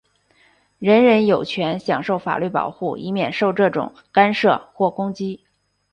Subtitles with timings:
[0.79, 5.41] 人人有权享受法律保护,以免受这种干涉或攻击。